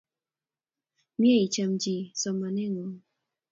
[1.19, 2.99] Mye icham chi somanet ng'ung'